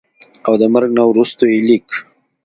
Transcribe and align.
او 0.45 0.53
دَمرګ 0.61 0.89
نه 0.97 1.03
وروستو 1.07 1.43
ئې 1.51 1.59
ليک 1.67 1.87